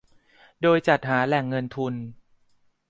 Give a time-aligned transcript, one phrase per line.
[0.61, 1.93] โดยจัดหาแหล่งเงินทุน